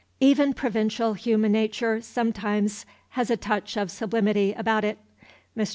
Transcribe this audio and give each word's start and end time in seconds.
Even 0.19 0.55
provincial 0.55 1.13
human 1.13 1.51
nature 1.51 2.01
sometimes 2.01 2.87
has 3.09 3.29
a 3.29 3.37
touch 3.37 3.77
of 3.77 3.91
sublimity 3.91 4.51
about 4.53 4.83
it. 4.83 4.97
Mr. 5.55 5.69